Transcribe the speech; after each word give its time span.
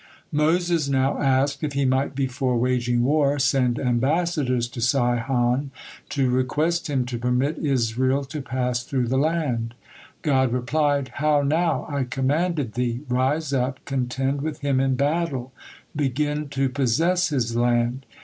Moses 0.31 0.89
now 0.89 1.19
asked 1.21 1.63
if 1.63 1.73
he 1.73 1.85
might 1.85 2.15
before 2.15 2.57
waging 2.57 3.03
war 3.03 3.37
send 3.37 3.77
ambassadors 3.77 4.67
to 4.69 4.81
Sihon 4.81 5.69
to 6.09 6.31
request 6.31 6.89
him 6.89 7.05
to 7.05 7.19
permit 7.19 7.59
Israel 7.59 8.25
to 8.25 8.41
pass 8.41 8.81
through 8.83 9.07
the 9.09 9.19
land. 9.19 9.75
God 10.23 10.51
replied: 10.53 11.09
"How 11.17 11.43
now! 11.43 11.85
I 11.87 12.05
commanded 12.05 12.73
thee, 12.73 13.01
'Rise 13.09 13.53
up, 13.53 13.85
contend 13.85 14.41
with 14.41 14.61
him 14.61 14.79
in 14.79 14.95
battle, 14.95 15.53
begin 15.95 16.49
to 16.49 16.67
possess 16.69 17.29
his 17.29 17.55
land!' 17.55 18.03